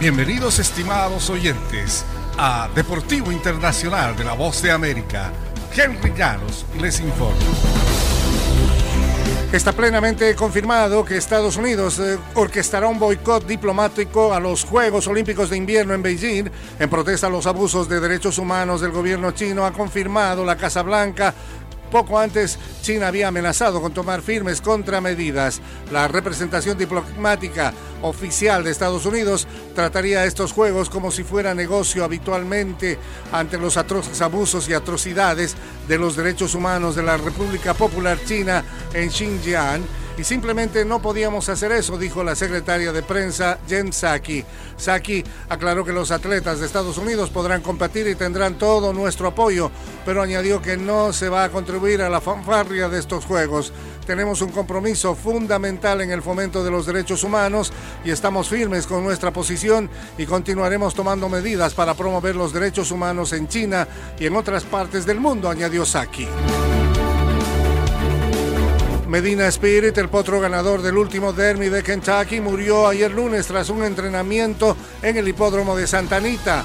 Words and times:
Bienvenidos 0.00 0.60
estimados 0.60 1.28
oyentes 1.28 2.04
a 2.38 2.68
Deportivo 2.72 3.32
Internacional 3.32 4.14
de 4.14 4.22
la 4.22 4.34
Voz 4.34 4.62
de 4.62 4.70
América. 4.70 5.32
Henry 5.76 6.12
Llanos 6.16 6.64
les 6.80 7.00
informa. 7.00 7.34
Está 9.50 9.72
plenamente 9.72 10.36
confirmado 10.36 11.04
que 11.04 11.16
Estados 11.16 11.56
Unidos 11.56 11.98
eh, 11.98 12.16
orquestará 12.34 12.86
un 12.86 13.00
boicot 13.00 13.44
diplomático 13.44 14.32
a 14.32 14.38
los 14.38 14.62
Juegos 14.62 15.08
Olímpicos 15.08 15.50
de 15.50 15.56
Invierno 15.56 15.94
en 15.94 16.02
Beijing 16.02 16.48
en 16.78 16.88
protesta 16.88 17.26
a 17.26 17.30
los 17.30 17.48
abusos 17.48 17.88
de 17.88 17.98
derechos 17.98 18.38
humanos 18.38 18.80
del 18.80 18.92
gobierno 18.92 19.32
chino, 19.32 19.66
ha 19.66 19.72
confirmado 19.72 20.44
la 20.44 20.56
Casa 20.56 20.82
Blanca 20.82 21.34
poco 21.88 22.18
antes, 22.18 22.58
China 22.82 23.08
había 23.08 23.28
amenazado 23.28 23.80
con 23.80 23.92
tomar 23.92 24.22
firmes 24.22 24.60
contramedidas. 24.60 25.60
La 25.90 26.08
representación 26.08 26.78
diplomática 26.78 27.72
oficial 28.02 28.64
de 28.64 28.70
Estados 28.70 29.06
Unidos 29.06 29.46
trataría 29.74 30.24
estos 30.24 30.52
juegos 30.52 30.90
como 30.90 31.10
si 31.10 31.24
fuera 31.24 31.54
negocio 31.54 32.04
habitualmente 32.04 32.98
ante 33.32 33.58
los 33.58 33.76
atroces 33.76 34.20
abusos 34.20 34.68
y 34.68 34.74
atrocidades 34.74 35.56
de 35.88 35.98
los 35.98 36.16
derechos 36.16 36.54
humanos 36.54 36.94
de 36.94 37.02
la 37.02 37.16
República 37.16 37.74
Popular 37.74 38.18
China 38.24 38.64
en 38.92 39.10
Xinjiang 39.10 39.82
y 40.18 40.24
simplemente 40.24 40.84
no 40.84 41.00
podíamos 41.00 41.48
hacer 41.48 41.70
eso, 41.70 41.96
dijo 41.96 42.24
la 42.24 42.34
secretaria 42.34 42.92
de 42.92 43.02
prensa 43.02 43.58
Jen 43.68 43.92
Psaki. 43.92 44.44
Psaki 44.76 45.24
aclaró 45.48 45.84
que 45.84 45.92
los 45.92 46.10
atletas 46.10 46.58
de 46.58 46.66
Estados 46.66 46.98
Unidos 46.98 47.30
podrán 47.30 47.62
competir 47.62 48.08
y 48.08 48.16
tendrán 48.16 48.58
todo 48.58 48.92
nuestro 48.92 49.28
apoyo, 49.28 49.70
pero 50.04 50.20
añadió 50.20 50.60
que 50.60 50.76
no 50.76 51.12
se 51.12 51.28
va 51.28 51.44
a 51.44 51.50
contribuir 51.50 52.02
a 52.02 52.08
la 52.08 52.20
fanfarria 52.20 52.88
de 52.88 52.98
estos 52.98 53.24
Juegos. 53.24 53.72
Tenemos 54.06 54.42
un 54.42 54.50
compromiso 54.50 55.14
fundamental 55.14 56.00
en 56.00 56.10
el 56.10 56.22
fomento 56.22 56.64
de 56.64 56.70
los 56.70 56.86
derechos 56.86 57.22
humanos 57.22 57.72
y 58.04 58.10
estamos 58.10 58.48
firmes 58.48 58.86
con 58.86 59.04
nuestra 59.04 59.32
posición 59.32 59.88
y 60.16 60.26
continuaremos 60.26 60.94
tomando 60.94 61.28
medidas 61.28 61.74
para 61.74 61.94
promover 61.94 62.34
los 62.34 62.52
derechos 62.52 62.90
humanos 62.90 63.32
en 63.34 63.46
China 63.46 63.86
y 64.18 64.26
en 64.26 64.34
otras 64.34 64.64
partes 64.64 65.06
del 65.06 65.20
mundo, 65.20 65.48
añadió 65.48 65.84
Saki. 65.84 66.26
Medina 69.08 69.46
Spirit, 69.48 69.96
el 69.96 70.10
potro 70.10 70.38
ganador 70.38 70.82
del 70.82 70.98
último 70.98 71.32
derby 71.32 71.70
de 71.70 71.82
Kentucky, 71.82 72.42
murió 72.42 72.86
ayer 72.86 73.10
lunes 73.10 73.46
tras 73.46 73.70
un 73.70 73.82
entrenamiento 73.82 74.76
en 75.00 75.16
el 75.16 75.26
hipódromo 75.26 75.74
de 75.74 75.86
Santa 75.86 76.16
Anita. 76.16 76.62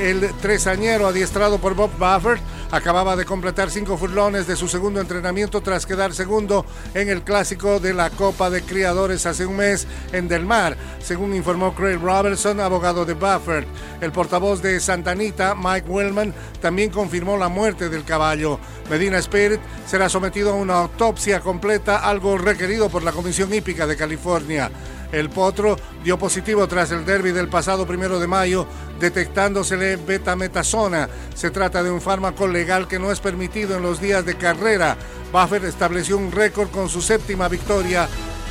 El 0.00 0.34
tresañero 0.42 1.06
adiestrado 1.06 1.58
por 1.58 1.76
Bob 1.76 1.92
Buffett 1.96 2.42
acababa 2.74 3.14
de 3.14 3.24
completar 3.24 3.70
cinco 3.70 3.96
furlones 3.96 4.48
de 4.48 4.56
su 4.56 4.66
segundo 4.66 5.00
entrenamiento 5.00 5.60
tras 5.60 5.86
quedar 5.86 6.12
segundo 6.12 6.66
en 6.94 7.08
el 7.08 7.22
clásico 7.22 7.78
de 7.78 7.94
la 7.94 8.10
Copa 8.10 8.50
de 8.50 8.62
Criadores 8.62 9.26
hace 9.26 9.46
un 9.46 9.56
mes 9.56 9.86
en 10.12 10.26
Del 10.26 10.44
Mar, 10.44 10.76
según 11.00 11.36
informó 11.36 11.72
Craig 11.72 11.98
Robertson, 11.98 12.58
abogado 12.58 13.04
de 13.04 13.14
Buffett. 13.14 13.68
El 14.00 14.10
portavoz 14.10 14.60
de 14.60 14.80
Santa 14.80 15.12
Anita, 15.12 15.54
Mike 15.54 15.88
Wellman, 15.88 16.34
también 16.60 16.90
confirmó 16.90 17.36
la 17.36 17.48
muerte 17.48 17.88
del 17.88 18.02
caballo. 18.02 18.58
Medina 18.90 19.18
Spirit 19.18 19.60
será 19.86 20.08
sometido 20.08 20.50
a 20.50 20.56
una 20.56 20.74
autopsia 20.74 21.38
completa, 21.38 21.98
algo 21.98 22.38
requerido 22.38 22.88
por 22.88 23.04
la 23.04 23.12
Comisión 23.12 23.54
Hípica 23.54 23.86
de 23.86 23.96
California. 23.96 24.72
El 25.14 25.30
potro 25.30 25.76
dio 26.02 26.18
positivo 26.18 26.66
tras 26.66 26.90
el 26.90 27.04
derby 27.04 27.30
del 27.30 27.46
pasado 27.46 27.86
primero 27.86 28.18
de 28.18 28.26
mayo, 28.26 28.66
detectándosele 28.98 29.94
betametasona. 29.94 31.08
Se 31.36 31.52
trata 31.52 31.84
de 31.84 31.90
un 31.92 32.00
fármaco 32.00 32.48
legal 32.48 32.88
que 32.88 32.98
no 32.98 33.12
es 33.12 33.20
permitido 33.20 33.76
en 33.76 33.82
los 33.82 34.00
días 34.00 34.26
de 34.26 34.34
carrera. 34.34 34.96
Buffer 35.32 35.64
estableció 35.66 36.18
un 36.18 36.32
récord 36.32 36.68
con 36.70 36.88
su 36.88 37.00
séptima 37.00 37.46
victoria 37.46 38.08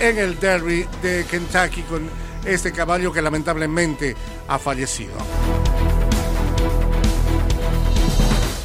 en 0.00 0.16
el 0.16 0.40
derby 0.40 0.86
de 1.02 1.26
Kentucky 1.30 1.82
con 1.82 2.08
este 2.46 2.72
caballo 2.72 3.12
que 3.12 3.20
lamentablemente 3.20 4.16
ha 4.48 4.58
fallecido. 4.58 5.12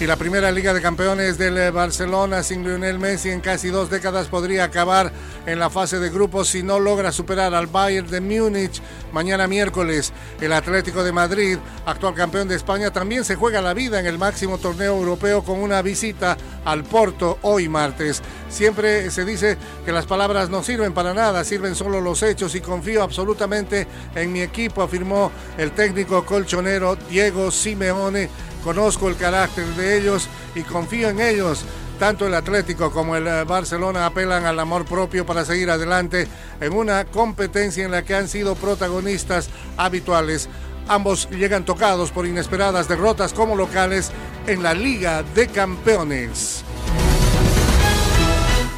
Y 0.02 0.08
la 0.08 0.16
primera 0.16 0.52
Liga 0.52 0.74
de 0.74 0.82
Campeones 0.82 1.38
del 1.38 1.56
eh, 1.60 1.70
Barcelona 1.70 2.42
sin 2.42 2.64
Lionel 2.64 2.98
Messi 2.98 3.30
en 3.30 3.40
casi 3.40 3.68
dos 3.68 3.92
décadas 3.92 4.30
podría 4.30 4.64
acabar 4.64 5.12
en 5.46 5.60
la 5.60 5.70
fase 5.70 6.00
de 6.00 6.10
grupos 6.10 6.48
si 6.48 6.64
no 6.64 6.80
logra 6.80 7.12
superar 7.12 7.54
al 7.54 7.68
Bayern 7.68 8.10
de 8.10 8.20
Múnich 8.20 8.82
mañana 9.14 9.48
miércoles. 9.48 10.12
El 10.42 10.54
Atlético 10.54 11.04
de 11.04 11.12
Madrid, 11.12 11.60
actual 11.86 12.16
campeón 12.16 12.48
de 12.48 12.56
España, 12.56 12.90
también 12.90 13.24
se 13.24 13.36
juega 13.36 13.62
la 13.62 13.76
vida 13.76 14.00
en 14.00 14.08
el 14.08 14.18
máximo 14.18 14.58
torneo 14.58 14.98
europeo 14.98 15.44
con 15.44 15.60
una 15.60 15.84
visita 15.84 16.36
al 16.66 16.84
Porto 16.84 17.38
hoy 17.44 17.70
martes. 17.70 18.24
Siempre 18.52 19.10
se 19.12 19.26
dice 19.26 19.58
que 19.86 19.92
las 19.92 20.06
palabras 20.06 20.50
no 20.50 20.62
sirven 20.62 20.94
para 20.94 21.14
nada, 21.14 21.44
sirven 21.44 21.74
solo 21.74 22.02
los 22.02 22.22
hechos 22.22 22.54
y 22.54 22.62
confío 22.62 23.02
absolutamente 23.02 23.88
en 24.14 24.32
mi 24.32 24.42
equipo, 24.42 24.84
afirmó 24.84 25.32
el 25.58 25.72
técnico 25.72 26.26
colchonero 26.26 26.98
Diego 27.10 27.50
Simeone 27.50 28.30
conozco 28.64 29.10
el 29.10 29.18
carácter 29.18 29.66
de 29.76 29.98
ellos 29.98 30.28
y 30.56 30.62
confío 30.62 31.10
en 31.10 31.20
ellos. 31.20 31.64
Tanto 32.00 32.26
el 32.26 32.34
Atlético 32.34 32.92
como 32.92 33.16
el 33.16 33.28
eh, 33.28 33.44
Barcelona 33.44 34.08
apelan 34.08 34.46
al 34.46 34.60
amor 34.60 34.86
propio 34.86 35.26
para 35.26 35.46
seguir 35.46 35.70
adelante 35.70 36.28
en 36.60 36.74
una 36.74 37.06
competencia 37.06 37.86
en 37.86 37.92
la 37.92 38.04
que 38.04 38.16
han 38.16 38.28
sido 38.28 38.56
protagonistas 38.56 39.50
habituales. 39.78 40.50
Ambos 40.88 41.30
llegan 41.30 41.64
tocados 41.64 42.10
por 42.12 42.26
inesperadas 42.26 42.88
derrotas 42.88 43.34
como 43.34 43.56
locales 43.56 44.12
en 44.48 44.64
la 44.64 44.74
Liga 44.74 45.24
de 45.36 45.48
Campeones. 45.48 46.51